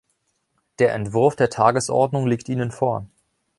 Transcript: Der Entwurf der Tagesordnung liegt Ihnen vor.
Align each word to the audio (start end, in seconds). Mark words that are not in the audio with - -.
Der 0.79 0.95
Entwurf 0.95 1.35
der 1.35 1.51
Tagesordnung 1.51 2.25
liegt 2.25 2.49
Ihnen 2.49 2.71
vor. 2.71 3.05